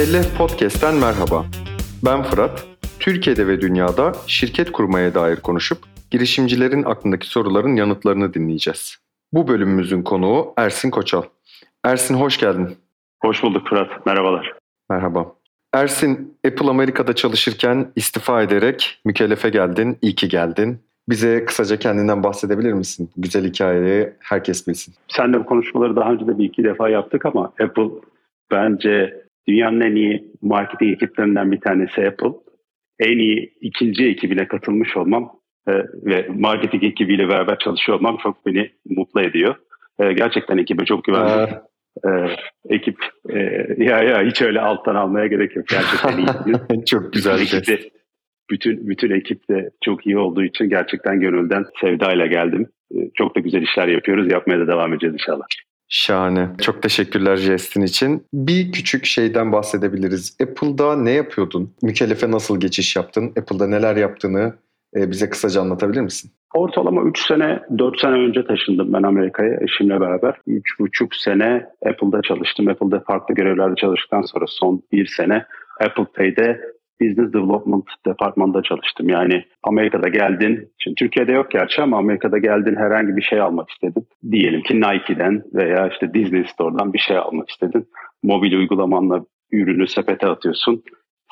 [0.00, 1.44] Mükellef Podcast'ten merhaba.
[2.04, 2.66] Ben Fırat.
[3.00, 5.78] Türkiye'de ve dünyada şirket kurmaya dair konuşup
[6.10, 8.96] girişimcilerin aklındaki soruların yanıtlarını dinleyeceğiz.
[9.32, 11.22] Bu bölümümüzün konuğu Ersin Koçal.
[11.84, 12.68] Ersin hoş geldin.
[13.22, 14.06] Hoş bulduk Fırat.
[14.06, 14.54] Merhabalar.
[14.90, 15.32] Merhaba.
[15.74, 19.98] Ersin, Apple Amerika'da çalışırken istifa ederek mükellefe geldin.
[20.02, 20.78] İyi ki geldin.
[21.08, 23.10] Bize kısaca kendinden bahsedebilir misin?
[23.16, 24.94] Güzel hikayeyi herkes bilsin.
[25.08, 27.88] Sen de bu konuşmaları daha önce de bir iki defa yaptık ama Apple
[28.50, 32.32] bence dünyanın en iyi marketing ekiplerinden bir tanesi Apple.
[32.98, 35.32] En iyi ikinci ekibine katılmış olmam
[35.68, 35.72] e,
[36.04, 39.54] ve marketing ekibiyle beraber çalışıyor olmam çok beni mutlu ediyor.
[39.98, 41.56] E, gerçekten ekibe çok güvendim.
[42.06, 42.36] Ee,
[42.68, 42.96] ekip
[43.30, 43.38] e,
[43.78, 45.66] ya ya hiç öyle alttan almaya gerek yok.
[45.68, 46.84] Gerçekten iyi.
[46.86, 47.90] çok güzel bir şey
[48.50, 52.66] bütün bütün ekip de çok iyi olduğu için gerçekten gönülden sevdayla geldim.
[52.94, 54.32] Ee, çok da güzel işler yapıyoruz.
[54.32, 55.46] Yapmaya da devam edeceğiz inşallah.
[55.92, 56.48] Şahane.
[56.60, 58.26] Çok teşekkürler jestin için.
[58.34, 60.36] Bir küçük şeyden bahsedebiliriz.
[60.42, 61.74] Apple'da ne yapıyordun?
[61.82, 63.32] Mükellefe nasıl geçiş yaptın?
[63.38, 64.54] Apple'da neler yaptığını
[64.96, 66.30] e, bize kısaca anlatabilir misin?
[66.54, 70.34] Ortalama 3 sene, 4 sene önce taşındım ben Amerika'ya eşimle beraber.
[70.48, 72.68] 3,5 sene Apple'da çalıştım.
[72.68, 75.46] Apple'da farklı görevlerde çalıştıktan sonra son 1 sene
[75.80, 76.60] Apple Pay'de
[77.00, 79.08] Business Development departmanında çalıştım.
[79.08, 84.06] Yani Amerika'da geldin, şimdi Türkiye'de yok gerçi ama Amerika'da geldin herhangi bir şey almak istedin.
[84.30, 87.88] Diyelim ki Nike'den veya işte Disney Store'dan bir şey almak istedin.
[88.22, 90.82] Mobil uygulamanla ürünü sepete atıyorsun.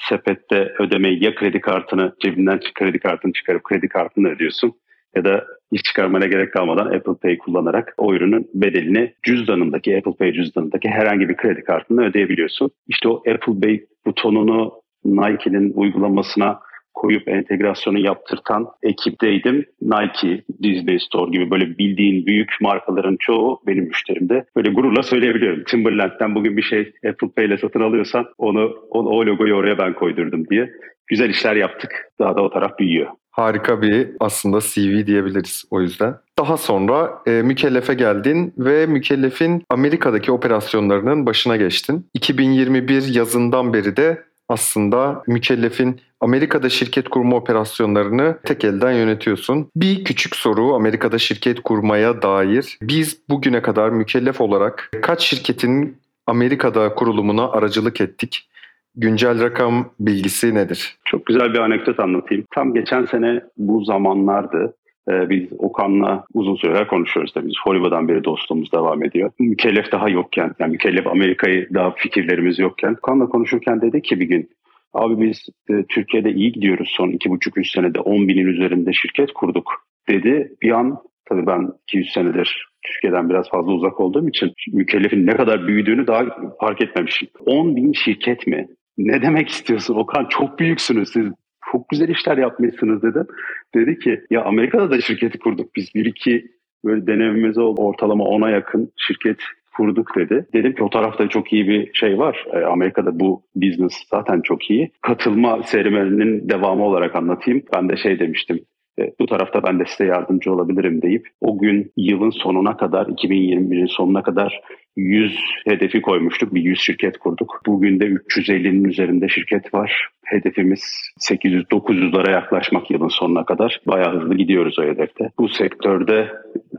[0.08, 4.72] Sepette ödemeyi ya kredi kartını cebinden kredi kartını çıkarıp kredi kartını ödüyorsun
[5.16, 10.32] ya da hiç çıkarmana gerek kalmadan Apple Pay kullanarak o ürünün bedelini cüzdanındaki Apple Pay
[10.32, 12.70] cüzdanındaki herhangi bir kredi kartını ödeyebiliyorsun.
[12.88, 14.72] İşte o Apple Pay butonunu
[15.04, 16.60] Nike'nin uygulamasına
[16.94, 19.64] koyup entegrasyonu yaptırtan ekipteydim.
[19.82, 24.44] Nike, Disney Store gibi böyle bildiğin büyük markaların çoğu benim müşterimde.
[24.56, 25.64] Böyle gururla söyleyebiliyorum.
[25.64, 29.94] Timberland'den bugün bir şey Apple Pay ile satın alıyorsan onu, onu o logoyu oraya ben
[29.94, 30.70] koydurdum diye.
[31.06, 31.90] Güzel işler yaptık.
[32.18, 33.06] Daha da o taraf büyüyor.
[33.30, 36.14] Harika bir aslında CV diyebiliriz o yüzden.
[36.38, 42.06] Daha sonra e, mükellefe geldin ve mükellefin Amerika'daki operasyonlarının başına geçtin.
[42.14, 49.70] 2021 yazından beri de aslında mükellefin Amerika'da şirket kurma operasyonlarını tek elden yönetiyorsun.
[49.76, 52.78] Bir küçük soru Amerika'da şirket kurmaya dair.
[52.82, 58.48] Biz bugüne kadar mükellef olarak kaç şirketin Amerika'da kurulumuna aracılık ettik?
[58.96, 60.98] Güncel rakam bilgisi nedir?
[61.04, 62.44] Çok güzel bir anekdot anlatayım.
[62.54, 64.74] Tam geçen sene bu zamanlardı.
[65.10, 67.46] Ee, biz Okan'la uzun süreler konuşuyoruz tabii.
[67.46, 69.30] Biz Hollywood'dan beri dostluğumuz devam ediyor.
[69.38, 72.92] Mükellef daha yokken, yani mükellef Amerika'yı daha fikirlerimiz yokken.
[72.92, 74.48] Okan'la konuşurken dedi ki bir gün,
[74.92, 79.32] abi biz e, Türkiye'de iyi gidiyoruz son iki buçuk üç senede 10 binin üzerinde şirket
[79.32, 79.72] kurduk
[80.08, 80.52] dedi.
[80.62, 80.98] Bir an
[81.28, 86.24] tabii ben 200 senedir Türkiye'den biraz fazla uzak olduğum için mükellefin ne kadar büyüdüğünü daha
[86.60, 87.28] fark etmemişim.
[87.46, 88.66] 10 bin şirket mi?
[88.98, 90.26] Ne demek istiyorsun Okan?
[90.30, 91.26] Çok büyüksünüz siz
[91.72, 93.26] çok güzel işler yapmışsınız dedim.
[93.74, 96.46] Dedi ki ya Amerika'da da şirketi kurduk biz bir iki
[96.84, 99.38] böyle denememiz oldu ortalama ona yakın şirket
[99.76, 100.46] kurduk dedi.
[100.54, 102.46] Dedim ki o tarafta çok iyi bir şey var.
[102.52, 104.90] E, Amerika'da bu business zaten çok iyi.
[105.02, 107.62] Katılma serüveninin devamı olarak anlatayım.
[107.74, 108.60] Ben de şey demiştim.
[108.98, 113.86] E, bu tarafta ben de size yardımcı olabilirim deyip o gün yılın sonuna kadar 2021'in
[113.86, 114.60] sonuna kadar
[114.96, 116.54] 100 hedefi koymuştuk.
[116.54, 117.60] Bir 100 şirket kurduk.
[117.66, 120.08] Bugün de 350'nin üzerinde şirket var.
[120.24, 120.82] Hedefimiz
[121.20, 123.80] 800-900'lara yaklaşmak yılın sonuna kadar.
[123.86, 125.30] Bayağı hızlı gidiyoruz o hedefte.
[125.38, 126.28] Bu sektörde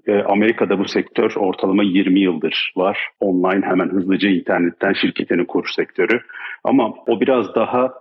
[0.07, 2.99] e, Amerika'da bu sektör ortalama 20 yıldır var.
[3.19, 6.19] Online hemen hızlıca internetten şirketini kur sektörü.
[6.63, 7.93] Ama o biraz daha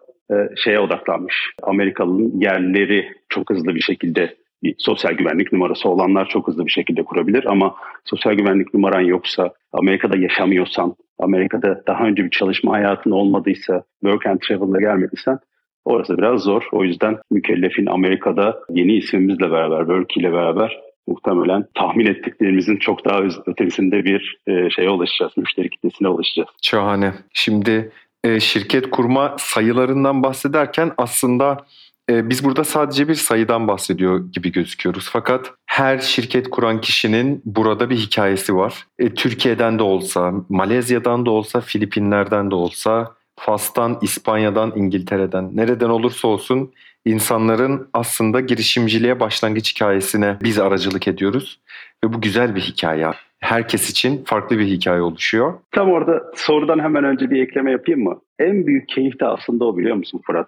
[0.56, 1.53] şeye odaklanmış.
[1.62, 7.03] Amerikalı'nın yerleri çok hızlı bir şekilde bir sosyal güvenlik numarası olanlar çok hızlı bir şekilde
[7.03, 7.75] kurabilir ama
[8.05, 14.41] sosyal güvenlik numaran yoksa, Amerika'da yaşamıyorsan, Amerika'da daha önce bir çalışma hayatın olmadıysa, work and
[14.41, 15.38] travel'la gelmediysen
[15.84, 16.62] orası biraz zor.
[16.72, 23.20] O yüzden mükellefin Amerika'da yeni ismimizle beraber, work ile beraber muhtemelen tahmin ettiklerimizin çok daha
[23.47, 26.49] ötesinde bir e, şeye ulaşacağız, müşteri kitlesine ulaşacağız.
[26.62, 27.12] Şahane.
[27.32, 27.91] Şimdi
[28.25, 31.67] e, şirket kurma sayılarından bahsederken aslında
[32.11, 35.09] e, biz burada sadece bir sayıdan bahsediyor gibi gözüküyoruz.
[35.12, 38.87] Fakat her şirket kuran kişinin burada bir hikayesi var.
[38.99, 46.29] E, Türkiye'den de olsa, Malezya'dan da olsa, Filipinler'den de olsa, Fas'tan, İspanya'dan, İngiltere'den, nereden olursa
[46.29, 46.73] olsun
[47.05, 51.61] insanların aslında girişimciliğe başlangıç hikayesine biz aracılık ediyoruz.
[52.05, 53.06] Ve bu güzel bir hikaye
[53.40, 55.55] herkes için farklı bir hikaye oluşuyor.
[55.70, 58.20] Tam orada sorudan hemen önce bir ekleme yapayım mı?
[58.38, 60.46] En büyük keyif de aslında o biliyor musun Fırat?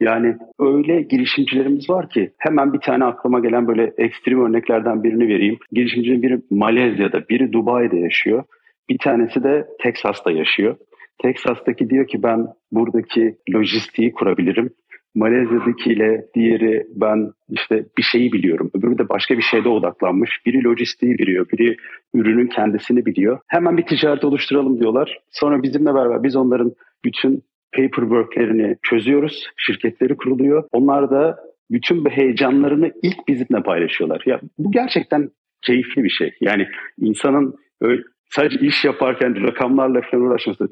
[0.00, 5.58] Yani öyle girişimcilerimiz var ki hemen bir tane aklıma gelen böyle ekstrem örneklerden birini vereyim.
[5.72, 8.44] Girişimcinin biri Malezya'da, biri Dubai'de yaşıyor.
[8.90, 10.76] Bir tanesi de Teksas'ta yaşıyor.
[11.22, 14.70] Texas'taki diyor ki ben buradaki lojistiği kurabilirim.
[15.14, 18.70] Malezya'dakiyle diğeri ben işte bir şeyi biliyorum.
[18.74, 20.30] Öbürü de başka bir şeyde odaklanmış.
[20.46, 21.76] Biri lojistiği biliyor, biri
[22.14, 23.38] ürünün kendisini biliyor.
[23.46, 25.18] Hemen bir ticaret oluşturalım diyorlar.
[25.30, 26.72] Sonra bizimle beraber biz onların
[27.04, 27.42] bütün
[27.76, 29.46] paperworklerini çözüyoruz.
[29.56, 30.64] Şirketleri kuruluyor.
[30.72, 31.36] Onlar da
[31.70, 34.22] bütün bu heyecanlarını ilk bizimle paylaşıyorlar.
[34.26, 35.30] Ya bu gerçekten
[35.62, 36.32] keyifli bir şey.
[36.40, 36.66] Yani
[36.98, 40.68] insanın öyle sadece iş yaparken rakamlarla falan uğraşması.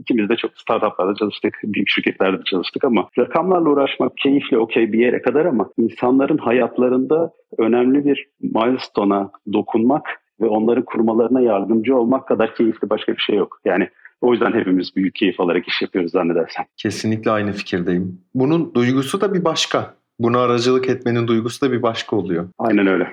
[0.00, 5.22] İkimiz de çok startuplarda çalıştık, büyük şirketlerde çalıştık ama rakamlarla uğraşmak keyifli okey bir yere
[5.22, 10.06] kadar ama insanların hayatlarında önemli bir milestone'a dokunmak
[10.40, 13.60] ve onların kurmalarına yardımcı olmak kadar keyifli başka bir şey yok.
[13.64, 13.88] Yani
[14.20, 16.64] o yüzden hepimiz büyük keyif alarak iş yapıyoruz zannedersem.
[16.76, 18.20] Kesinlikle aynı fikirdeyim.
[18.34, 19.94] Bunun duygusu da bir başka.
[20.18, 22.48] Buna aracılık etmenin duygusu da bir başka oluyor.
[22.58, 23.08] Aynen öyle.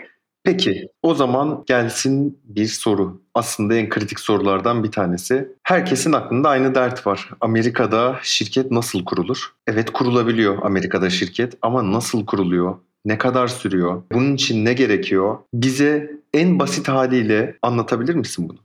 [0.46, 3.22] Peki o zaman gelsin bir soru.
[3.34, 5.48] Aslında en kritik sorulardan bir tanesi.
[5.64, 7.30] Herkesin aklında aynı dert var.
[7.42, 9.54] Amerika'da şirket nasıl kurulur?
[9.68, 12.76] Evet kurulabiliyor Amerika'da şirket ama nasıl kuruluyor?
[13.06, 14.04] Ne kadar sürüyor?
[14.12, 15.38] Bunun için ne gerekiyor?
[15.54, 18.58] Bize en basit haliyle anlatabilir misin bunu?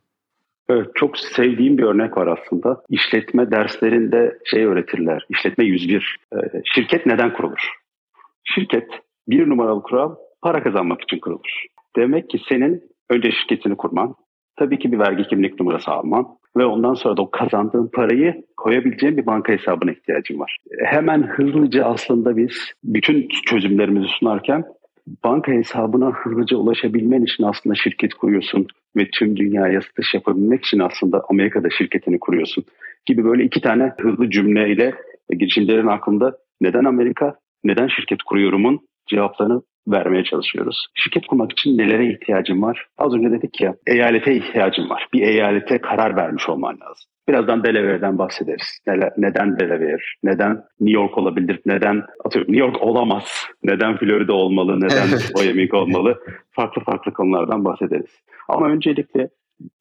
[0.69, 2.82] Evet, çok sevdiğim bir örnek var aslında.
[2.88, 5.27] İşletme derslerinde şey öğretirler.
[5.31, 6.19] İşletme 101.
[6.32, 7.73] Ee, şirket neden kurulur?
[8.44, 8.88] Şirket
[9.29, 11.64] bir numaralı kural para kazanmak için kurulur.
[11.96, 14.14] Demek ki senin önce şirketini kurman,
[14.56, 16.26] tabii ki bir vergi kimlik numarası alman
[16.56, 20.56] ve ondan sonra da o kazandığın parayı koyabileceğin bir banka hesabına ihtiyacın var.
[20.84, 24.64] Hemen hızlıca aslında biz bütün çözümlerimizi sunarken
[25.25, 28.66] banka hesabına hızlıca ulaşabilmen için aslında şirket kuruyorsun
[28.96, 32.64] ve tüm dünyaya satış yapabilmek için aslında Amerika'da şirketini kuruyorsun
[33.06, 34.94] gibi böyle iki tane hızlı cümleyle
[35.38, 37.34] girişimcilerin aklında neden Amerika,
[37.64, 40.87] neden şirket kuruyorumun cevaplarını vermeye çalışıyoruz.
[40.94, 42.87] Şirket kurmak için nelere ihtiyacım var?
[42.99, 45.06] Az önce dedik ya eyalete ihtiyacım var.
[45.12, 47.11] Bir eyalete karar vermiş olman lazım.
[47.29, 48.79] Birazdan Delaware'den bahsederiz.
[49.17, 50.03] Neden Delaware?
[50.23, 51.61] Neden New York olabilir?
[51.67, 53.47] Neden atıyorum New York olamaz?
[53.62, 54.81] Neden Florida olmalı?
[54.81, 55.09] Neden
[55.55, 56.19] Miami olmalı?
[56.50, 58.25] Farklı farklı konulardan bahsederiz.
[58.49, 59.29] Ama öncelikle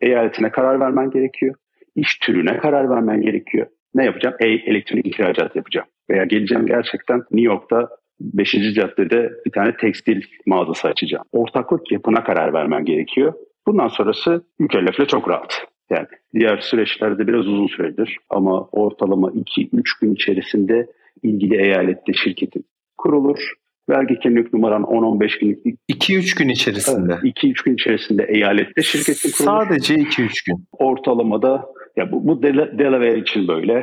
[0.01, 1.55] eyaletine karar vermen gerekiyor.
[1.95, 3.67] İş türüne karar vermen gerekiyor.
[3.95, 4.35] Ne yapacağım?
[4.39, 5.87] E, elektronik ihracat yapacağım.
[6.09, 8.51] Veya geleceğim gerçekten New York'ta 5.
[8.51, 11.25] caddede bir tane tekstil mağazası açacağım.
[11.31, 13.33] Ortaklık yapına karar vermen gerekiyor.
[13.67, 15.65] Bundan sonrası mükellefle çok rahat.
[15.89, 20.87] Yani diğer süreçlerde biraz uzun süredir ama ortalama 2-3 gün içerisinde
[21.23, 22.65] ilgili eyalette şirketin
[22.97, 23.53] kurulur.
[23.89, 25.77] Vergi kimlik numaran 10-15 gün.
[25.89, 27.13] 2-3 gün içerisinde.
[27.13, 29.51] 2-3 gün içerisinde eyalette şirketin kurulur.
[29.51, 30.65] Sadece 2-3 gün.
[30.71, 31.65] Ortalamada
[31.97, 33.75] ya bu, bu Delaware için böyle.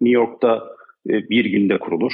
[0.00, 0.62] New York'ta
[1.06, 2.12] bir günde kurulur.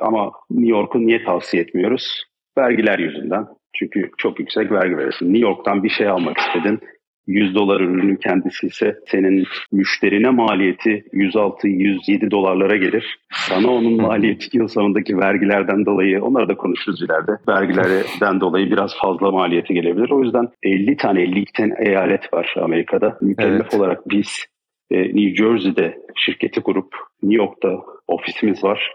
[0.00, 2.24] Ama New York'u niye tavsiye etmiyoruz?
[2.58, 3.46] Vergiler yüzünden.
[3.74, 5.26] Çünkü çok yüksek vergi verirsin.
[5.26, 6.80] New York'tan bir şey almak istedin.
[7.26, 13.18] 100 dolar ürünün kendisi ise senin müşterine maliyeti 106-107 dolarlara gelir.
[13.32, 17.32] Sana onun maliyeti yıl sonundaki vergilerden dolayı, onları da konuşuruz ileride.
[17.48, 20.10] Vergilerden dolayı biraz fazla maliyeti gelebilir.
[20.10, 23.18] O yüzden 50 tane 52 tane eyalet var Amerika'da.
[23.20, 23.74] Mükellef evet.
[23.74, 24.46] olarak biz
[24.90, 28.92] e, New Jersey'de şirketi kurup New York'ta ofisimiz var.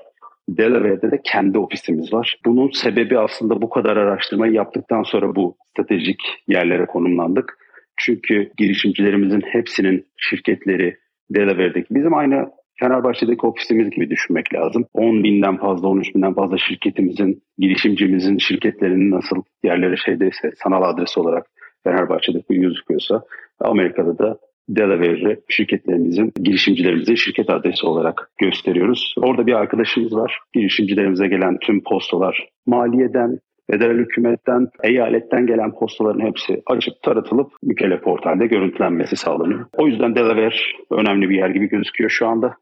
[0.50, 2.38] Delaware'de de kendi ofisimiz var.
[2.46, 7.58] Bunun sebebi aslında bu kadar araştırmayı yaptıktan sonra bu stratejik yerlere konumlandık.
[7.98, 10.98] Çünkü girişimcilerimizin hepsinin şirketleri
[11.30, 14.86] Delaware'deki bizim aynı Fenerbahçe'deki ofisimiz gibi düşünmek lazım.
[14.94, 21.46] 10 binden fazla, 13 binden fazla şirketimizin, girişimcimizin şirketlerinin nasıl yerlere şeydeyse, sanal adresi olarak
[21.84, 23.24] Fenerbahçe'deki gözüküyorsa
[23.60, 24.38] Amerika'da da
[24.70, 29.14] Delaware'i şirketlerimizin, girişimcilerimizin şirket adresi olarak gösteriyoruz.
[29.18, 30.40] Orada bir arkadaşımız var.
[30.54, 33.40] Girişimcilerimize gelen tüm postalar maliyeden,
[33.72, 39.66] federal hükümetten, eyaletten gelen postaların hepsi açıp taratılıp mükellef portalde görüntülenmesi sağlanıyor.
[39.78, 40.56] O yüzden Delaware
[40.92, 42.56] önemli bir yer gibi gözüküyor şu anda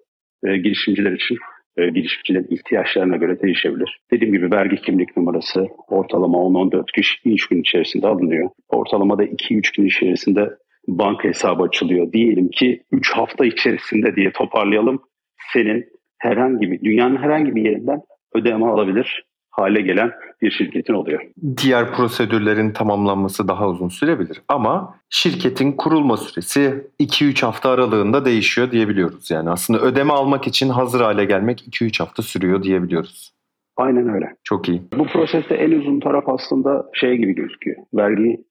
[0.44, 1.38] e, girişimciler için.
[1.78, 4.00] E, girişimcilerin ihtiyaçlarına göre değişebilir.
[4.12, 8.50] Dediğim gibi vergi kimlik numarası ortalama 10-14 kişi iş gün içerisinde alınıyor.
[8.70, 10.50] Ortalamada 2-3 gün içerisinde
[10.88, 12.12] banka hesabı açılıyor.
[12.12, 15.02] Diyelim ki 3 hafta içerisinde diye toparlayalım.
[15.54, 15.86] Senin
[16.18, 18.02] herhangi bir, dünyanın herhangi bir yerinden
[18.36, 21.22] ödeme alabilir hale gelen bir şirketin oluyor.
[21.64, 29.32] Diğer prosedürlerin tamamlanması daha uzun sürebilir ama şirketin kurulma süresi 2-3 hafta aralığında değişiyor diyebiliyoruz.
[29.32, 33.34] Yani aslında ödeme almak için hazır hale gelmek 2-3 hafta sürüyor diyebiliyoruz.
[33.78, 34.36] Aynen öyle.
[34.44, 34.82] Çok iyi.
[34.98, 37.78] Bu proseste en uzun taraf aslında şey gibi gözüküyor.
[37.94, 38.44] Vergi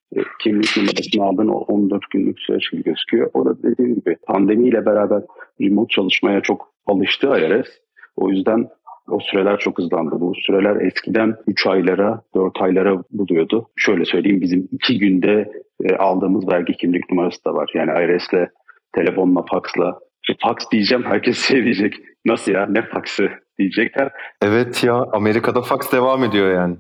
[0.43, 3.31] kimlik numarasını aldığın o 14 günlük süreç gibi gözüküyor.
[3.35, 5.23] O da dediğim gibi pandemiyle beraber
[5.61, 7.69] remote çalışmaya çok alıştı IRS.
[8.17, 8.69] O yüzden
[9.09, 10.21] o süreler çok hızlandı.
[10.21, 13.69] Bu süreler eskiden 3 aylara, 4 aylara buluyordu.
[13.77, 15.53] Şöyle söyleyeyim bizim 2 günde
[15.85, 17.71] e, aldığımız vergi kimlik numarası da var.
[17.75, 18.49] Yani IRS'le,
[18.95, 19.99] telefonla, faksla
[20.29, 21.95] Şimdi fax diyeceğim herkes şey diyecek.
[22.29, 24.11] Nasıl ya ne faxı diyecekler.
[24.43, 26.77] Evet ya Amerika'da fax devam ediyor yani.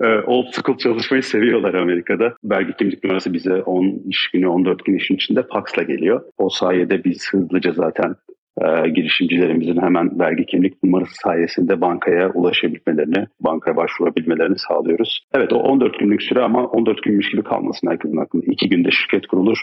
[0.00, 2.34] Ee, old school çalışmayı seviyorlar Amerika'da.
[2.44, 6.22] Vergi kimlik numarası bize 10 iş günü 14 gün işin içinde faxla geliyor.
[6.38, 8.14] O sayede biz hızlıca zaten
[8.60, 15.26] e, girişimcilerimizin hemen vergi kimlik numarası sayesinde bankaya ulaşabilmelerini, bankaya başvurabilmelerini sağlıyoruz.
[15.34, 18.44] Evet o 14 günlük süre ama 14 günmüş gibi kalmasın herkesin aklında.
[18.46, 19.58] 2 günde şirket kurulur.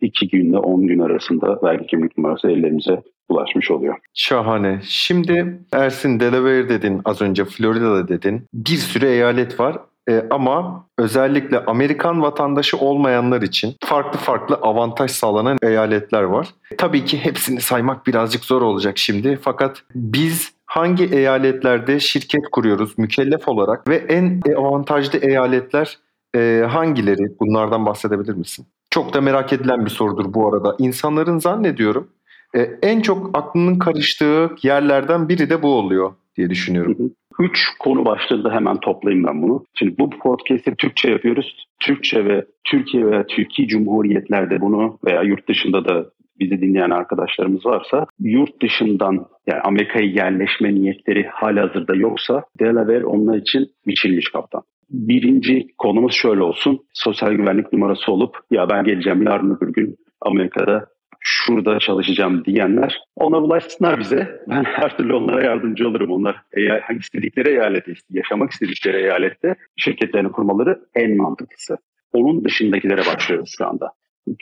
[0.00, 3.96] 2 günde 10 gün arasında vergi kimlik numarası ellerimize ulaşmış oluyor.
[4.14, 4.80] Şahane.
[4.84, 8.46] Şimdi Ersin Delaware dedin, az önce Florida'da dedin.
[8.54, 9.78] Bir sürü eyalet var.
[10.08, 16.48] E, ama özellikle Amerikan vatandaşı olmayanlar için farklı farklı avantaj sağlanan eyaletler var.
[16.78, 19.38] Tabii ki hepsini saymak birazcık zor olacak şimdi.
[19.42, 25.98] Fakat biz hangi eyaletlerde şirket kuruyoruz mükellef olarak ve en avantajlı eyaletler
[26.36, 27.38] e, hangileri?
[27.40, 28.66] Bunlardan bahsedebilir misin?
[28.90, 30.76] Çok da merak edilen bir sorudur bu arada.
[30.78, 32.08] İnsanların zannediyorum
[32.56, 36.96] e, en çok aklının karıştığı yerlerden biri de bu oluyor diye düşünüyorum.
[37.40, 39.64] Üç konu başlığında hemen toplayayım ben bunu.
[39.74, 41.66] Şimdi bu podcast'i Türkçe yapıyoruz.
[41.80, 46.06] Türkçe ve Türkiye veya Türkiye Cumhuriyetlerde bunu veya yurt dışında da
[46.40, 53.36] bizi dinleyen arkadaşlarımız varsa yurt dışından yani Amerika'ya yerleşme niyetleri hala hazırda yoksa Delaware onlar
[53.36, 54.62] için biçilmiş kaptan.
[54.90, 56.80] Birinci konumuz şöyle olsun.
[56.92, 60.86] Sosyal güvenlik numarası olup ya ben geleceğim yarın öbür gün Amerika'da
[61.30, 64.40] şurada çalışacağım diyenler onlar ulaşsınlar bize.
[64.48, 66.10] Ben her türlü onlara yardımcı olurum.
[66.10, 71.76] Onlar eğer istedikleri eyalette, yaşamak istedikleri eyalette şirketlerini kurmaları en mantıklısı.
[72.12, 73.90] Onun dışındakilere başlıyoruz şu anda.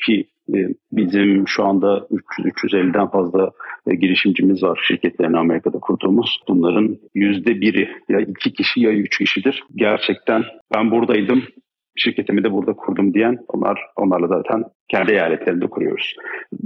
[0.07, 0.59] Ki e,
[0.93, 3.50] bizim şu anda 300-350'den fazla
[3.87, 6.40] e, girişimcimiz var şirketlerini Amerika'da kurduğumuz.
[6.49, 9.64] Bunların yüzde biri ya iki kişi ya üç kişidir.
[9.75, 11.43] Gerçekten ben buradaydım,
[11.97, 16.15] şirketimi de burada kurdum diyen onlar onlarla zaten kendi eyaletlerinde kuruyoruz.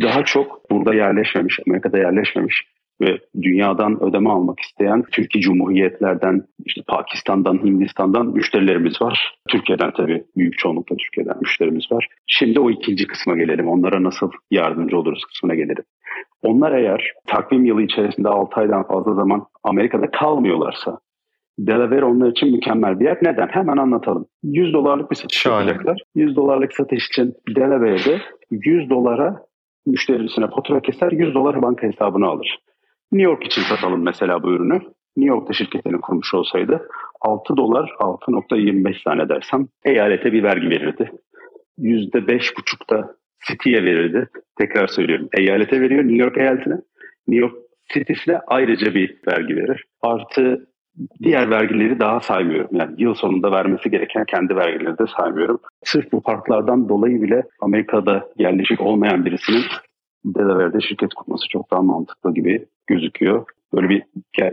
[0.00, 2.64] Daha çok burada yerleşmemiş, Amerika'da yerleşmemiş
[3.00, 9.34] ve dünyadan ödeme almak isteyen Türkiye Cumhuriyetlerden, işte Pakistan'dan, Hindistan'dan müşterilerimiz var.
[9.48, 12.08] Türkiye'den tabii büyük çoğunlukla Türkiye'den müşterimiz var.
[12.26, 13.68] Şimdi o ikinci kısma gelelim.
[13.68, 15.84] Onlara nasıl yardımcı oluruz kısmına gelelim.
[16.42, 20.98] Onlar eğer takvim yılı içerisinde 6 aydan fazla zaman Amerika'da kalmıyorlarsa
[21.66, 23.18] Delaware onlar için mükemmel bir yer.
[23.22, 23.48] Neden?
[23.48, 24.26] Hemen anlatalım.
[24.42, 25.68] 100 dolarlık bir satış Şahane.
[25.70, 26.02] yapacaklar.
[26.14, 29.42] 100 dolarlık satış için Delaware'de 100 dolara
[29.86, 32.58] müşterisine fatura keser, 100 dolar banka hesabına alır.
[33.12, 34.80] New York için satalım mesela bu ürünü.
[35.16, 36.88] New York'ta şirketini kurmuş olsaydı
[37.20, 41.10] 6 dolar 6.25 tane dersem eyalete bir vergi verirdi.
[41.78, 43.14] %5.5'da
[43.48, 44.28] City'ye verirdi.
[44.58, 45.28] Tekrar söylüyorum.
[45.38, 46.74] Eyalete veriyor New York eyaletine.
[47.28, 47.54] New York
[47.94, 49.84] City'sine ayrıca bir vergi verir.
[50.02, 50.66] Artı
[51.22, 52.68] diğer vergileri daha saymıyorum.
[52.72, 55.60] Yani yıl sonunda vermesi gereken kendi vergileri de saymıyorum.
[55.84, 59.62] Sırf bu farklardan dolayı bile Amerika'da yerleşik olmayan birisinin
[60.24, 63.44] Delaware'de şirket kurması çok daha mantıklı gibi gözüküyor.
[63.74, 64.02] Böyle bir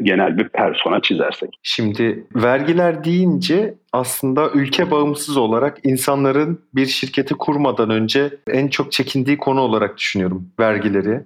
[0.02, 1.60] genel bir persona çizersek.
[1.64, 9.38] Şimdi vergiler deyince aslında ülke bağımsız olarak insanların bir şirketi kurmadan önce en çok çekindiği
[9.38, 11.22] konu olarak düşünüyorum vergileri.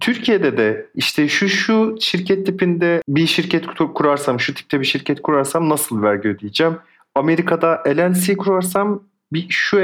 [0.00, 5.68] Türkiye'de de işte şu şu şirket tipinde bir şirket kurarsam, şu tipte bir şirket kurarsam
[5.68, 6.76] nasıl vergi ödeyeceğim?
[7.14, 9.80] Amerika'da LLC kurarsam bir şu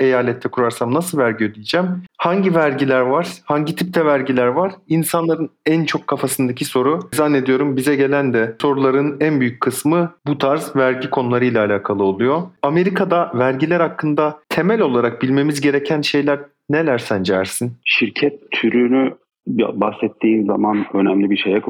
[0.00, 1.86] eyalette kurarsam nasıl vergi ödeyeceğim?
[2.18, 3.28] Hangi vergiler var?
[3.44, 4.72] Hangi tipte vergiler var?
[4.88, 7.00] İnsanların en çok kafasındaki soru.
[7.12, 12.42] Zannediyorum bize gelen de soruların en büyük kısmı bu tarz vergi konularıyla alakalı oluyor.
[12.62, 16.40] Amerika'da vergiler hakkında temel olarak bilmemiz gereken şeyler
[16.70, 17.72] neler sence Ersin?
[17.84, 19.14] Şirket türünü
[19.58, 21.62] bahsettiğin zaman önemli bir şeye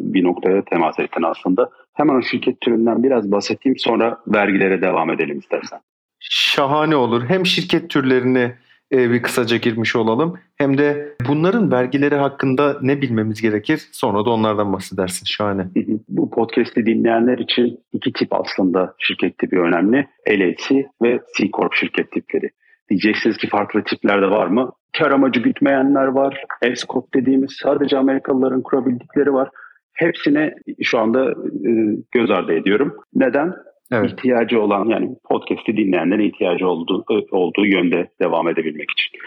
[0.00, 1.70] bir noktaya temas ettin aslında.
[1.94, 5.78] Hemen o şirket türünden biraz bahsedeyim sonra vergilere devam edelim istersen.
[6.20, 7.24] Şahane olur.
[7.28, 8.52] Hem şirket türlerini
[8.92, 14.30] e, bir kısaca girmiş olalım hem de bunların vergileri hakkında ne bilmemiz gerekir sonra da
[14.30, 15.26] onlardan bahsedersin.
[15.26, 15.66] Şahane.
[16.08, 20.08] Bu podcast'i dinleyenler için iki tip aslında şirket tipi önemli.
[20.30, 22.50] LLC ve C Corp şirket tipleri.
[22.90, 24.72] Diyeceksiniz ki farklı tipler de var mı?
[24.98, 26.44] Kar amacı gütmeyenler var.
[26.62, 29.48] S-Corp dediğimiz sadece Amerikalıların kurabildikleri var.
[29.92, 31.70] Hepsine şu anda e,
[32.12, 32.96] göz ardı ediyorum.
[33.14, 33.54] Neden?
[33.92, 34.10] Evet.
[34.10, 39.18] ihtiyacı olan yani podcast'i dinleyenlere ihtiyacı olduğu, olduğu yönde devam edebilmek için.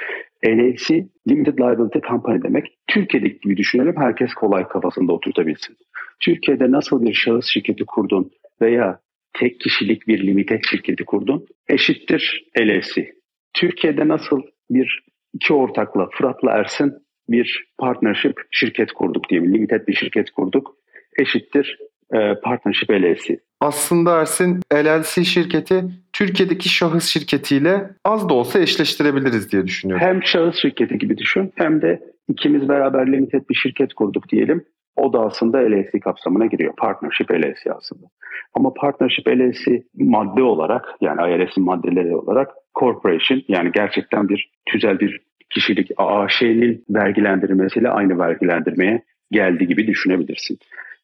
[0.48, 2.66] LLC Limited Liability Company demek.
[2.88, 5.76] Türkiye'deki gibi düşünelim herkes kolay kafasında oturtabilsin.
[6.20, 9.00] Türkiye'de nasıl bir şahıs şirketi kurdun veya
[9.34, 13.12] tek kişilik bir limited şirketi kurdun eşittir LLC.
[13.54, 16.94] Türkiye'de nasıl bir iki ortakla Fırat'la Ersin
[17.30, 19.54] bir partnership şirket kurduk diyelim.
[19.54, 20.76] Limited bir şirket kurduk.
[21.20, 21.80] Eşittir
[22.14, 23.40] e, partnership LLC.
[23.60, 25.84] Aslında Ersin LLC şirketi
[26.14, 30.08] Türkiye'deki şahıs şirketiyle az da olsa eşleştirebiliriz diye düşünüyorum.
[30.08, 34.66] Hem şahıs şirketi gibi düşün hem de İkimiz beraber limited bir şirket kurduk diyelim.
[34.96, 36.74] O da aslında LLC kapsamına giriyor.
[36.76, 38.08] Partnership LLC aslında.
[38.54, 42.50] Ama Partnership LLC madde olarak yani IRS'in maddeleri olarak
[42.80, 50.58] corporation yani gerçekten bir tüzel bir kişilik AŞ'nin vergilendirmesiyle aynı vergilendirmeye geldi gibi düşünebilirsin.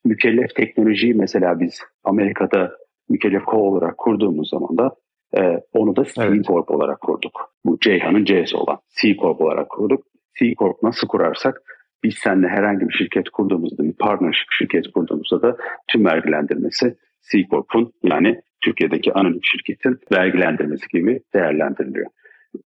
[0.05, 2.71] Mükellef teknolojiyi mesela biz Amerika'da
[3.09, 4.95] mükellef co olarak kurduğumuz zaman da
[5.37, 6.45] e, onu da C evet.
[6.45, 7.53] Corp olarak kurduk.
[7.65, 10.03] Bu Ceyhan'ın C'si olan C Corp olarak kurduk.
[10.39, 11.61] C Corp nasıl kurarsak
[12.03, 15.57] biz seninle herhangi bir şirket kurduğumuzda, bir partnership şirket kurduğumuzda da
[15.87, 16.95] tüm vergilendirmesi
[17.31, 22.07] C Corp'un yani Türkiye'deki anonim şirketin vergilendirmesi gibi değerlendiriliyor.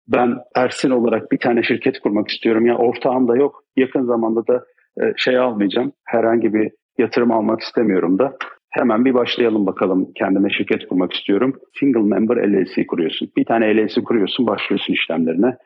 [0.08, 2.66] Ben Ersin olarak bir tane şirket kurmak istiyorum.
[2.66, 3.63] Ya ortağım da yok.
[3.75, 4.66] Yakın zamanda da
[5.02, 5.92] e, şey almayacağım.
[6.06, 8.38] Herhangi bir yatırım almak istemiyorum da.
[8.70, 10.12] Hemen bir başlayalım bakalım.
[10.16, 11.60] Kendime şirket kurmak istiyorum.
[11.80, 13.30] Single member LLC kuruyorsun.
[13.38, 15.58] Bir tane LLC kuruyorsun, başlıyorsun işlemlerine.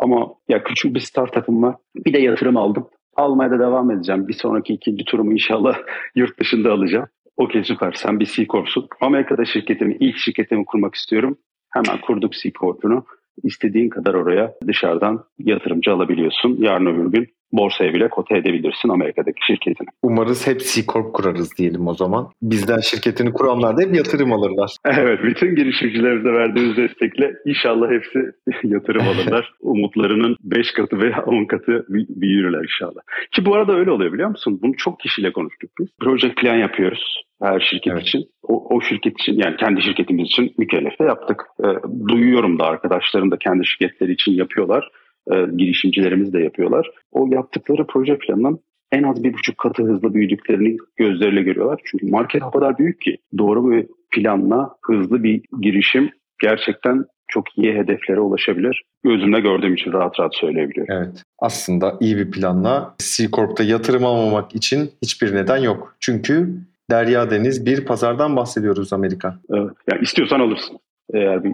[0.00, 1.74] Ama ya küçük bir startup'ım var.
[1.96, 2.88] Bir de yatırım aldım.
[3.16, 4.28] Almaya da devam edeceğim.
[4.28, 5.78] Bir sonraki ikinci turumu inşallah
[6.14, 7.06] yurt dışında alacağım.
[7.40, 7.92] Okey süper.
[7.92, 8.88] Sen bir C Corp'sun.
[9.00, 11.38] Amerika'da şirketimi, ilk şirketimi kurmak istiyorum.
[11.70, 13.04] Hemen kurduk C Corp'unu.
[13.42, 16.56] İstediğin kadar oraya dışarıdan yatırımcı alabiliyorsun.
[16.60, 19.88] Yarın öbür gün borsaya bile kote edebilirsin Amerika'daki şirketini.
[20.02, 22.28] Umarız hep C Corp kurarız diyelim o zaman.
[22.42, 24.70] Bizden şirketini kuranlar da hep yatırım alırlar.
[25.00, 28.18] Evet, bütün girişimcilerimize verdiğimiz destekle inşallah hepsi
[28.74, 29.52] yatırım alırlar.
[29.60, 33.00] Umutlarının 5 katı veya 10 katı büyürler inşallah.
[33.32, 34.58] Ki bu arada öyle oluyor biliyor musun?
[34.62, 35.88] Bunu çok kişiyle konuştuk biz.
[36.00, 38.02] Proje plan yapıyoruz her şirket evet.
[38.02, 38.24] için.
[38.42, 41.42] O, o şirket için yani kendi şirketimiz için mükellefe yaptık.
[41.64, 41.68] E,
[42.08, 44.90] duyuyorum da arkadaşlarım da kendi şirketleri için yapıyorlar
[45.32, 46.90] e, girişimcilerimiz de yapıyorlar.
[47.12, 48.60] O yaptıkları proje planının
[48.92, 51.80] en az bir buçuk katı hızlı büyüdüklerini gözleriyle görüyorlar.
[51.84, 56.10] Çünkü market o kadar büyük ki doğru bir planla hızlı bir girişim
[56.42, 58.82] gerçekten çok iyi hedeflere ulaşabilir.
[59.04, 60.94] Gözümle gördüğüm için rahat rahat söyleyebiliyorum.
[60.94, 61.22] Evet.
[61.38, 65.96] Aslında iyi bir planla C Corp'ta yatırım almamak için hiçbir neden yok.
[66.00, 66.48] Çünkü
[66.90, 69.38] Derya Deniz bir pazardan bahsediyoruz Amerika.
[69.50, 69.70] Evet.
[69.90, 70.79] Yani istiyorsan alırsın
[71.14, 71.52] eğer bir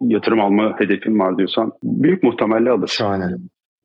[0.00, 3.04] yatırım alma hedefin var diyorsan büyük muhtemelle alırsın.
[3.04, 3.36] Şahane.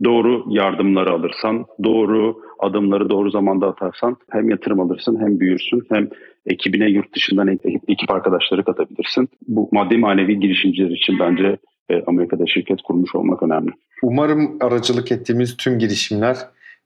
[0.03, 6.09] Doğru yardımları alırsan, doğru adımları doğru zamanda atarsan hem yatırım alırsın hem büyürsün hem
[6.45, 7.47] ekibine yurt dışından
[7.88, 9.29] ekip arkadaşları katabilirsin.
[9.47, 11.57] Bu maddi manevi girişimciler için bence
[11.89, 13.71] e, Amerika'da şirket kurmuş olmak önemli.
[14.03, 16.38] Umarım aracılık ettiğimiz tüm girişimler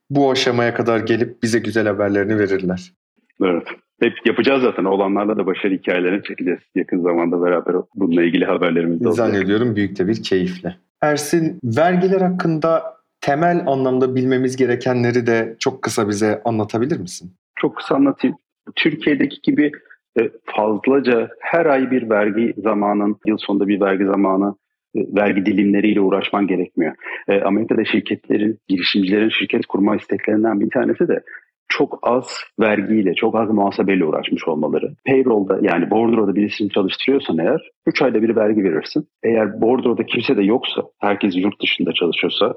[0.09, 2.91] bu aşamaya kadar gelip bize güzel haberlerini verirler.
[3.43, 3.67] Evet.
[4.01, 4.85] Hep yapacağız zaten.
[4.85, 6.59] Olanlarla da başarı hikayelerini çekeceğiz.
[6.75, 9.27] Yakın zamanda beraber bununla ilgili haberlerimiz de olacak.
[9.27, 10.75] Zannediyorum büyük de bir keyifle.
[11.01, 12.83] Ersin, vergiler hakkında
[13.21, 17.31] temel anlamda bilmemiz gerekenleri de çok kısa bize anlatabilir misin?
[17.55, 18.37] Çok kısa anlatayım.
[18.75, 19.71] Türkiye'deki gibi
[20.19, 24.55] e, fazlaca her ay bir vergi zamanın, yıl sonunda bir vergi zamanı
[24.95, 26.95] e, vergi dilimleriyle uğraşman gerekmiyor.
[27.27, 31.23] E, Amerika'da şirketlerin, girişimcilerin şirket kurma isteklerinden bir tanesi de
[31.69, 34.93] çok az vergiyle, çok az muhasebeyle uğraşmış olmaları.
[35.05, 39.07] Payroll'da yani bordroda birisini çalıştırıyorsan eğer 3 ayda bir vergi verirsin.
[39.23, 42.53] Eğer bordroda kimse de yoksa, herkes yurt dışında çalışıyorsa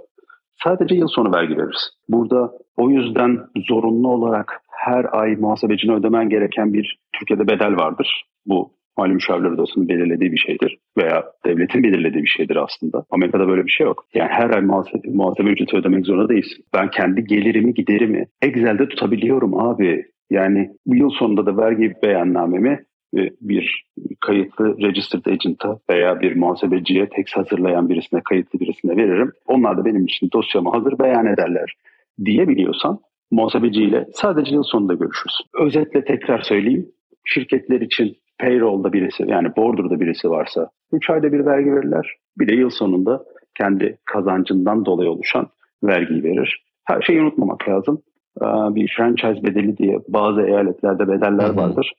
[0.65, 1.91] sadece yıl sonu vergi verirsin.
[2.09, 8.25] Burada o yüzden zorunlu olarak her ay muhasebecine ödemen gereken bir Türkiye'de bedel vardır.
[8.47, 13.05] Bu mali müşavirler odasının belirlediği bir şeydir veya devletin belirlediği bir şeydir aslında.
[13.11, 14.05] Amerika'da böyle bir şey yok.
[14.15, 16.65] Yani her ay muhasebe, muhasebe ücreti ödemek zorunda değilsin.
[16.75, 20.05] Ben kendi gelirimi giderimi Excel'de tutabiliyorum abi.
[20.31, 22.85] Yani yıl sonunda da vergi beyannamemi
[23.17, 23.85] e, bir
[24.21, 29.33] kayıtlı registered agent'a veya bir muhasebeciye tekst hazırlayan birisine, kayıtlı birisine veririm.
[29.47, 31.75] Onlar da benim için dosyamı hazır beyan ederler
[32.25, 32.99] diyebiliyorsan
[33.31, 35.47] muhasebeciyle sadece yıl sonunda görüşürsün.
[35.61, 36.87] Özetle tekrar söyleyeyim.
[37.25, 42.17] Şirketler için payroll'da birisi yani border'da birisi varsa 3 ayda bir vergi verirler.
[42.39, 43.25] Bir de yıl sonunda
[43.59, 45.47] kendi kazancından dolayı oluşan
[45.85, 46.65] vergiyi verir.
[46.85, 48.03] Her şeyi unutmamak lazım.
[48.75, 51.93] Bir franchise bedeli diye bazı eyaletlerde bedeller vardır.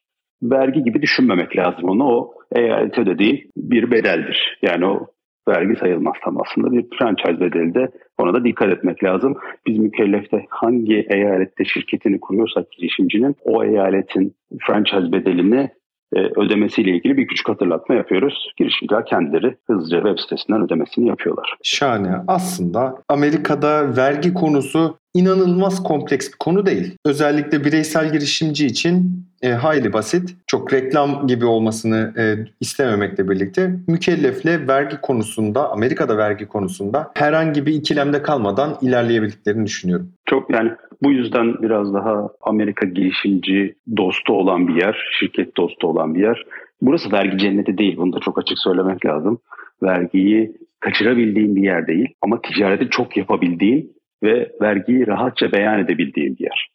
[0.44, 2.04] Vergi gibi düşünmemek lazım onu.
[2.04, 4.60] O eyalete ödediğin bir bedeldir.
[4.62, 5.08] Yani o
[5.50, 9.36] vergi sayılmaz tam aslında bir franchise bedeli de ona da dikkat etmek lazım.
[9.68, 14.36] Biz mükellefte hangi eyalette şirketini kuruyorsak girişimcinin o eyaletin
[14.68, 15.70] franchise bedelini
[16.16, 18.54] e, ödemesiyle ilgili bir küçük hatırlatma yapıyoruz.
[18.58, 21.58] Girişimciler kendileri hızlıca web sitesinden ödemesini yapıyorlar.
[21.64, 22.16] Şahane.
[22.28, 26.98] Aslında Amerika'da vergi konusu inanılmaz kompleks bir konu değil.
[27.06, 30.36] Özellikle bireysel girişimci için e, hayli basit.
[30.48, 37.74] Çok reklam gibi olmasını e, istememekle birlikte mükellefle vergi konusunda, Amerika'da vergi konusunda herhangi bir
[37.74, 40.12] ikilemde kalmadan ilerleyebildiklerini düşünüyorum.
[40.26, 40.72] Çok yani
[41.02, 46.46] bu yüzden biraz daha Amerika girişimci dostu olan bir yer, şirket dostu olan bir yer.
[46.82, 47.98] Burası vergi cenneti değil.
[47.98, 49.40] Bunu da çok açık söylemek lazım.
[49.84, 56.44] Vergiyi kaçırabildiğin bir yer değil ama ticareti çok yapabildiğin ve vergiyi rahatça beyan edebildiğin bir
[56.44, 56.70] yer.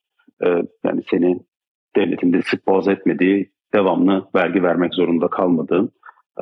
[0.45, 1.41] Ee, yani seni
[1.97, 5.93] devletin de sık boğaz etmediği, devamlı vergi vermek zorunda kalmadığın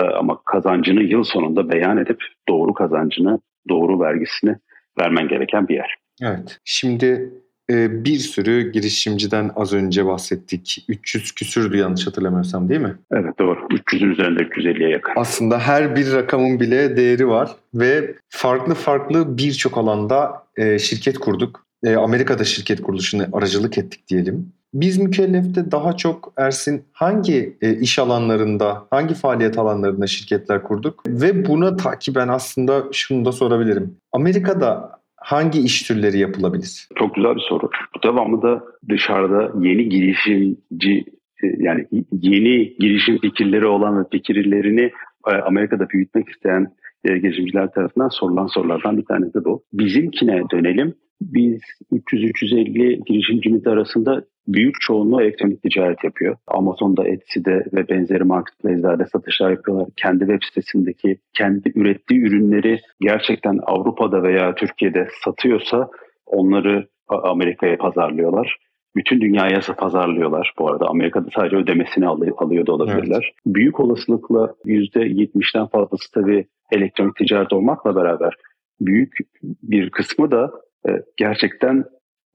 [0.00, 4.56] e, ama kazancını yıl sonunda beyan edip doğru kazancını, doğru vergisini
[5.00, 5.94] vermen gereken bir yer.
[6.22, 6.60] Evet.
[6.64, 7.30] Şimdi
[7.70, 10.84] bir sürü girişimciden az önce bahsettik.
[10.88, 12.94] 300 küsürdü yanlış hatırlamıyorsam değil mi?
[13.12, 13.58] Evet doğru.
[13.60, 15.12] 300'ün üzerinde 350'ye yakın.
[15.16, 21.64] Aslında her bir rakamın bile değeri var ve farklı farklı birçok alanda e, şirket kurduk.
[21.84, 24.52] E, Amerika'da şirket kuruluşunu aracılık ettik diyelim.
[24.74, 31.02] Biz mükellefte daha çok Ersin hangi e, iş alanlarında, hangi faaliyet alanlarında şirketler kurduk?
[31.06, 33.96] Ve buna takiben aslında şunu da sorabilirim.
[34.12, 34.90] Amerika'da
[35.24, 36.88] hangi iş türleri yapılabilir?
[36.98, 37.70] Çok güzel bir soru.
[37.96, 41.04] Bu devamlı da dışarıda yeni girişimci
[41.42, 44.92] e, yani yeni girişim fikirleri olan ve fikirlerini
[45.28, 46.66] e, Amerika'da büyütmek isteyen
[47.04, 49.62] e, girişimciler tarafından sorulan sorulardan bir tanesi de bu.
[49.72, 50.94] Bizimkine dönelim.
[51.20, 51.60] Biz
[51.92, 56.36] 300-350 girişimcimiz arasında büyük çoğunluğu elektronik ticaret yapıyor.
[56.46, 59.88] Amazon'da, Etsy'de ve benzeri marketplace'lerde satışlar yapıyorlar.
[59.96, 65.88] Kendi web sitesindeki kendi ürettiği ürünleri gerçekten Avrupa'da veya Türkiye'de satıyorsa
[66.26, 68.56] onları Amerika'ya pazarlıyorlar.
[68.96, 70.86] Bütün dünyaya pazarlıyorlar bu arada.
[70.88, 73.32] Amerika'da sadece ödemesini alıyor, alıyor da olabilirler.
[73.34, 73.54] Evet.
[73.54, 78.34] Büyük olasılıkla %70'den fazlası tabii elektronik ticaret olmakla beraber
[78.80, 80.50] büyük bir kısmı da
[80.88, 81.84] e, gerçekten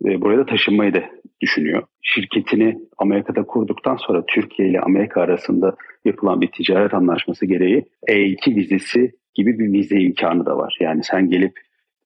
[0.05, 1.03] e, buraya da taşınmayı da
[1.41, 1.83] düşünüyor.
[2.01, 9.11] Şirketini Amerika'da kurduktan sonra Türkiye ile Amerika arasında yapılan bir ticaret anlaşması gereği E2 vizesi
[9.35, 10.77] gibi bir vize imkanı da var.
[10.79, 11.59] Yani sen gelip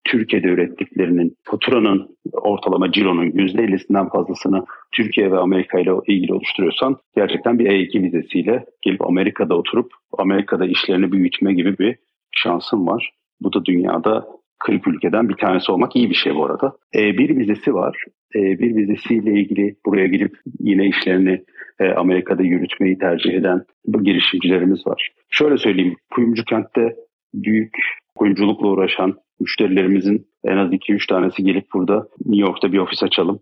[0.06, 7.66] Türkiye'de ürettiklerinin faturanın ortalama cironun %50'sinden fazlasını Türkiye ve Amerika ile ilgili oluşturuyorsan gerçekten bir
[7.66, 11.96] E2 vizesiyle gelip Amerika'da oturup Amerika'da işlerini büyütme gibi bir
[12.32, 13.12] şansın var.
[13.42, 14.26] Bu da dünyada
[14.60, 16.74] 40 ülkeden bir tanesi olmak iyi bir şey bu arada.
[16.94, 18.04] E1 vizesi var.
[18.36, 21.44] E1 vizesiyle ilgili buraya gelip yine işlerini
[21.80, 25.10] e, Amerika'da yürütmeyi tercih eden bu girişimcilerimiz var.
[25.30, 26.96] Şöyle söyleyeyim, Kuyumcu kentte
[27.34, 27.78] büyük
[28.16, 33.40] kuyumculukla uğraşan müşterilerimizin en az 2-3 tanesi gelip burada New York'ta bir ofis açalım,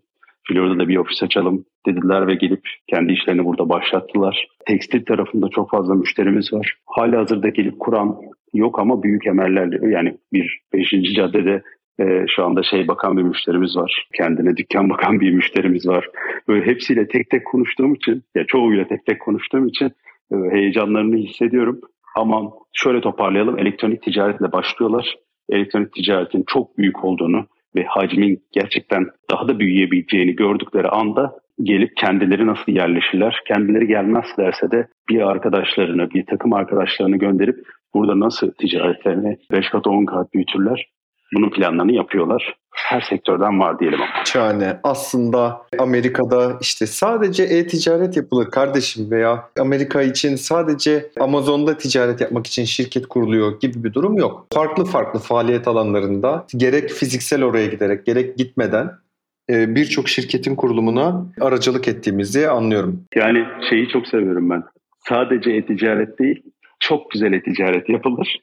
[0.48, 4.46] Florida'da bir ofis açalım dediler ve gelip kendi işlerini burada başlattılar.
[4.66, 6.74] Tekstil tarafında çok fazla müşterimiz var.
[6.86, 8.16] Hala hazırda gelip kuran
[8.54, 11.14] yok ama büyük emellerle yani bir 5.
[11.14, 11.62] caddede
[12.00, 14.08] e, şu anda şey bakan bir müşterimiz var.
[14.14, 16.08] Kendine dükkan bakan bir müşterimiz var.
[16.48, 19.92] Böyle hepsiyle tek tek konuştuğum için ya çoğuyla tek tek konuştuğum için
[20.32, 21.80] e, heyecanlarını hissediyorum.
[22.16, 23.58] Ama şöyle toparlayalım.
[23.58, 25.16] Elektronik ticaretle başlıyorlar.
[25.48, 27.46] Elektronik ticaretin çok büyük olduğunu
[27.76, 33.40] ve hacmin gerçekten daha da büyüyebileceğini gördükleri anda gelip kendileri nasıl yerleşirler?
[33.48, 37.56] Kendileri gelmezlerse de bir arkadaşlarını, bir takım arkadaşlarını gönderip
[37.94, 40.86] burada nasıl ticaretlerini 5 kat 10 kat büyütürler?
[41.34, 42.54] Bunun planlarını yapıyorlar.
[42.72, 44.24] Her sektörden var diyelim ama.
[44.24, 44.80] Şahane.
[44.82, 52.64] Aslında Amerika'da işte sadece e-ticaret yapılır kardeşim veya Amerika için sadece Amazon'da ticaret yapmak için
[52.64, 54.46] şirket kuruluyor gibi bir durum yok.
[54.54, 58.90] Farklı farklı faaliyet alanlarında gerek fiziksel oraya giderek gerek gitmeden
[59.50, 63.04] e, birçok şirketin kurulumuna aracılık ettiğimizi anlıyorum.
[63.14, 64.62] Yani şeyi çok seviyorum ben.
[65.08, 66.42] Sadece e-ticaret değil,
[66.80, 68.38] çok güzel e-ticaret yapılır.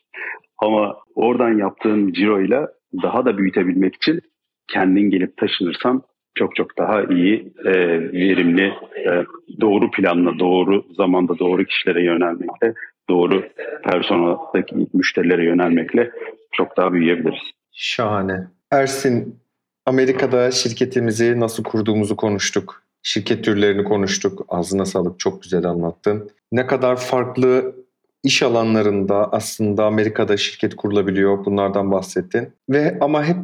[0.57, 2.67] Ama oradan yaptığın ciroyla
[3.03, 4.21] daha da büyütebilmek için
[4.67, 6.03] kendin gelip taşınırsan
[6.35, 7.73] çok çok daha iyi, e,
[8.13, 8.73] verimli,
[9.07, 9.25] e,
[9.61, 12.73] doğru planla, doğru zamanda doğru kişilere yönelmekle,
[13.09, 13.43] doğru
[13.83, 16.11] personeldeki müşterilere yönelmekle
[16.51, 17.51] çok daha büyüyebiliriz.
[17.71, 18.47] Şahane.
[18.71, 19.39] Ersin,
[19.85, 22.83] Amerika'da şirketimizi nasıl kurduğumuzu konuştuk.
[23.03, 24.45] Şirket türlerini konuştuk.
[24.49, 26.29] Ağzına sağlık çok güzel anlattın.
[26.51, 27.75] Ne kadar farklı
[28.23, 31.45] iş alanlarında aslında Amerika'da şirket kurulabiliyor.
[31.45, 32.53] Bunlardan bahsettin.
[32.69, 33.37] Ve ama hep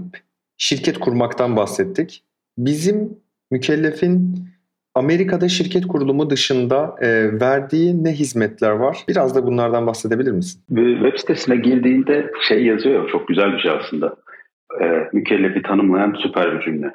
[0.57, 2.23] şirket kurmaktan bahsettik.
[2.57, 3.17] Bizim
[3.51, 4.35] mükellefin
[4.95, 8.97] Amerika'da şirket kurulumu dışında e, verdiği ne hizmetler var?
[9.09, 10.61] Biraz da bunlardan bahsedebilir misin?
[10.75, 14.15] Web sitesine girdiğinde şey yazıyor, çok güzel bir şey aslında.
[14.81, 16.91] E, mükellefi tanımlayan süper bir cümle.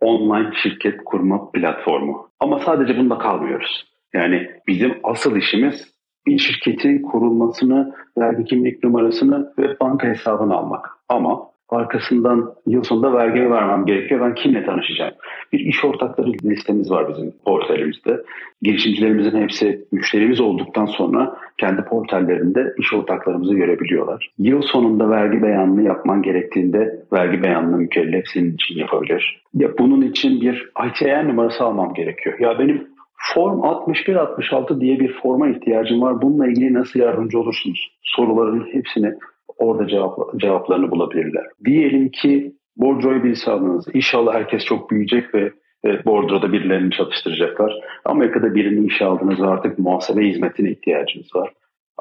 [0.00, 2.30] Online şirket kurma platformu.
[2.40, 3.86] Ama sadece bunda kalmıyoruz.
[4.14, 5.91] Yani bizim asıl işimiz
[6.26, 10.90] bir şirketin kurulmasını, vergi kimlik numarasını ve banka hesabını almak.
[11.08, 14.20] Ama arkasından yıl sonunda vergi vermem gerekiyor.
[14.20, 15.14] Ben kimle tanışacağım?
[15.52, 18.22] Bir iş ortakları listemiz var bizim portalimizde.
[18.62, 24.30] Girişimcilerimizin hepsi müşterimiz olduktan sonra kendi portallerinde iş ortaklarımızı görebiliyorlar.
[24.38, 29.42] Yıl sonunda vergi beyanını yapman gerektiğinde vergi beyanını mükellef senin için yapabilir.
[29.54, 32.38] Ya bunun için bir ITN numarası almam gerekiyor.
[32.38, 32.88] Ya benim
[33.22, 36.22] Form 61-66 diye bir forma ihtiyacım var.
[36.22, 37.98] Bununla ilgili nasıl yardımcı olursunuz?
[38.02, 39.14] Soruların hepsini
[39.58, 41.44] orada cevap, cevaplarını bulabilirler.
[41.64, 43.84] Diyelim ki Bordro'yu birisi aldınız.
[43.94, 45.52] İnşallah herkes çok büyüyecek ve
[45.84, 47.74] e, bordroda birilerini çalıştıracaklar.
[48.04, 51.52] Amerika'da birini işe aldınız ve artık muhasebe hizmetine ihtiyacınız var.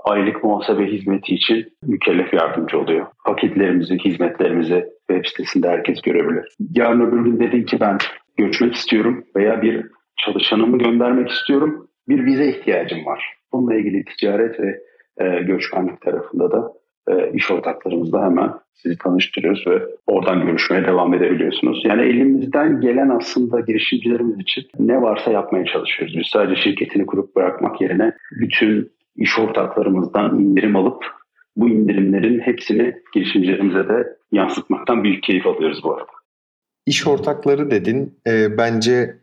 [0.04, 3.06] Aylık muhasebe hizmeti için mükellef yardımcı oluyor.
[3.26, 6.46] Paketlerimizi, hizmetlerimizi web sitesinde herkes görebilir.
[6.76, 7.98] Yarın öbür gün dedin ki ben
[8.38, 9.86] göçmek istiyorum veya bir
[10.18, 11.88] çalışanımı göndermek istiyorum.
[12.10, 13.34] Bir vize ihtiyacım var.
[13.54, 14.82] Bununla ilgili ticaret ve
[15.18, 16.74] e, göçmenlik tarafında da
[17.10, 21.82] e, iş ortaklarımızla hemen sizi tanıştırıyoruz ve oradan görüşmeye devam edebiliyorsunuz.
[21.86, 26.16] Yani elimizden gelen aslında girişimcilerimiz için ne varsa yapmaya çalışıyoruz.
[26.18, 31.06] Biz sadece şirketini kurup bırakmak yerine bütün iş ortaklarımızdan indirim alıp
[31.56, 36.12] bu indirimlerin hepsini girişimcilerimize de yansıtmaktan büyük keyif alıyoruz bu arada.
[36.86, 38.20] İş ortakları dedin.
[38.28, 39.21] E, bence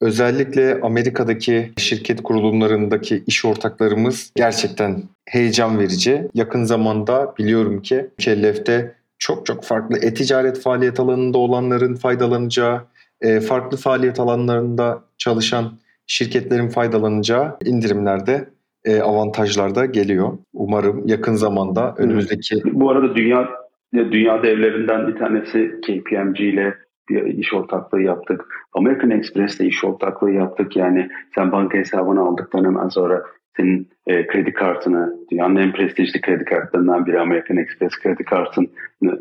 [0.00, 6.28] özellikle Amerika'daki şirket kurulumlarındaki iş ortaklarımız gerçekten heyecan verici.
[6.34, 12.80] Yakın zamanda biliyorum ki mükellefte çok çok farklı e-ticaret faaliyet alanında olanların faydalanacağı,
[13.20, 18.48] e, farklı faaliyet alanlarında çalışan şirketlerin faydalanacağı indirimlerde
[18.84, 20.38] e, avantajlar da geliyor.
[20.54, 22.56] Umarım yakın zamanda önümüzdeki...
[22.64, 23.48] Bu arada dünya
[23.94, 26.74] dünya devlerinden bir tanesi KPMG ile
[27.10, 28.44] iş ortaklığı yaptık.
[28.72, 30.76] American Express ile iş ortaklığı yaptık.
[30.76, 33.22] Yani sen banka hesabını aldıktan hemen sonra
[33.56, 38.66] senin e, kredi kartını, dünyanın en prestijli kredi kartlarından biri American Express kredi kartını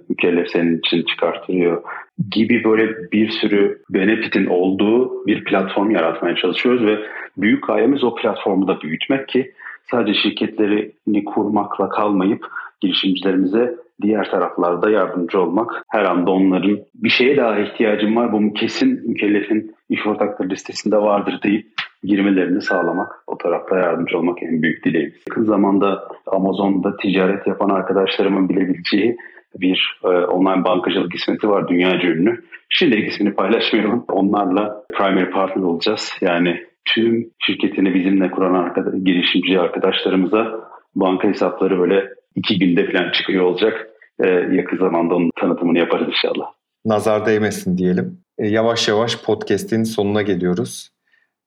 [0.09, 1.83] mükellef senin için çıkartıyor
[2.31, 6.99] gibi böyle bir sürü benefitin olduğu bir platform yaratmaya çalışıyoruz ve
[7.37, 9.51] büyük gayemiz o platformu da büyütmek ki
[9.91, 12.45] sadece şirketlerini kurmakla kalmayıp
[12.81, 15.83] girişimcilerimize diğer taraflarda yardımcı olmak.
[15.89, 18.33] Her anda onların bir şeye daha ihtiyacım var.
[18.33, 21.67] Bu kesin mükellefin iş ortakları listesinde vardır deyip
[22.03, 23.11] girmelerini sağlamak.
[23.27, 25.23] O tarafta yardımcı olmak en büyük dileğimiz.
[25.29, 29.17] Yakın zamanda Amazon'da ticaret yapan arkadaşlarımın bilebileceği
[29.59, 32.43] bir e, online bankacılık hizmeti var dünyaca ünlü.
[32.69, 34.05] Şimdilik ismini paylaşmıyorum.
[34.07, 36.17] Onlarla primary partner olacağız.
[36.21, 40.59] Yani tüm şirketini bizimle kuran arkadaş, girişimci arkadaşlarımıza
[40.95, 43.87] banka hesapları böyle iki günde falan çıkıyor olacak.
[44.23, 46.45] Ee, yakın zamanda onun tanıtımını yaparız inşallah.
[46.85, 48.17] Nazar değmesin diyelim.
[48.39, 50.89] E, yavaş yavaş podcast'in sonuna geliyoruz.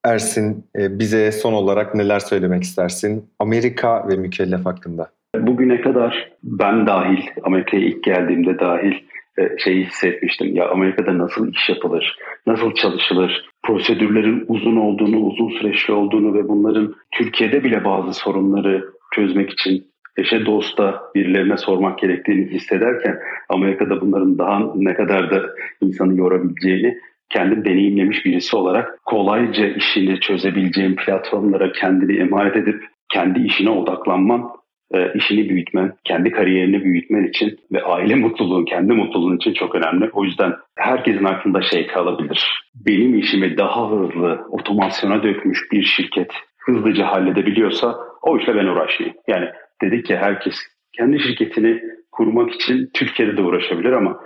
[0.05, 5.11] Ersin e, bize son olarak neler söylemek istersin Amerika ve mükellef hakkında?
[5.35, 8.93] Bugüne kadar ben dahil, Amerika'ya ilk geldiğimde dahil
[9.39, 10.55] e, şeyi hissetmiştim.
[10.55, 16.95] Ya Amerika'da nasıl iş yapılır, nasıl çalışılır, prosedürlerin uzun olduğunu, uzun süreçli olduğunu ve bunların
[17.11, 19.87] Türkiye'de bile bazı sorunları çözmek için
[20.19, 25.41] eşe dosta birilerine sormak gerektiğini hissederken Amerika'da bunların daha ne kadar da
[25.81, 26.97] insanı yorabileceğini
[27.29, 34.49] kendim deneyimlemiş birisi olarak kolayca işini çözebileceğin platformlara kendini emanet edip kendi işine odaklanman,
[34.93, 40.09] e, işini büyütmen, kendi kariyerini büyütmen için ve aile mutluluğun, kendi mutluluğun için çok önemli.
[40.13, 42.61] O yüzden herkesin aklında şey kalabilir.
[42.85, 49.13] Benim işimi daha hızlı otomasyona dökmüş bir şirket hızlıca halledebiliyorsa o işle ben uğraşayım.
[49.27, 49.49] Yani
[49.81, 50.55] dedik ki herkes
[50.93, 54.19] kendi şirketini kurmak için Türkiye'de de uğraşabilir ama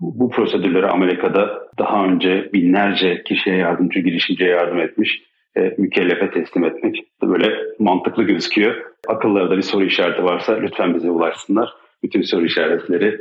[0.00, 5.22] bu prosedürleri Amerika'da daha önce binlerce kişiye yardımcı, girişimciye yardım etmiş,
[5.56, 8.74] e, mükellefe teslim etmek böyle mantıklı gözüküyor.
[9.08, 11.74] Akıllarda bir soru işareti varsa lütfen bize ulaşsınlar.
[12.02, 13.18] Bütün soru işaretleri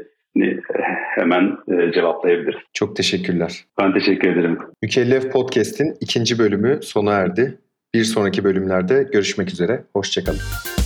[1.16, 2.60] hemen e, cevaplayabiliriz.
[2.74, 3.66] Çok teşekkürler.
[3.80, 4.60] Ben teşekkür ederim.
[4.82, 7.58] Mükellef Podcast'in ikinci bölümü sona erdi.
[7.94, 9.84] Bir sonraki bölümlerde görüşmek üzere.
[9.94, 10.85] Hoşçakalın.